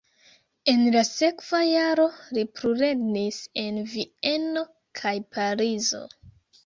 En 0.71 0.79
la 0.93 1.03
sekva 1.09 1.59
jaro 1.65 2.07
li 2.37 2.45
plulernis 2.55 3.37
en 3.65 3.79
Vieno 3.95 4.65
kaj 5.01 5.17
Parizo. 5.37 6.03